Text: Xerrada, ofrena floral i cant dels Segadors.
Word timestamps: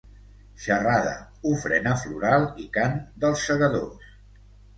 Xerrada, 0.61 1.11
ofrena 1.49 1.93
floral 2.05 2.47
i 2.65 2.67
cant 2.79 2.97
dels 3.27 3.45
Segadors. 3.53 4.11